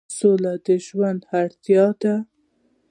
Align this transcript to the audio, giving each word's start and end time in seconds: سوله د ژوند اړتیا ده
سوله 0.17 0.53
د 0.65 0.67
ژوند 0.85 1.21
اړتیا 1.41 1.85
ده 2.01 2.15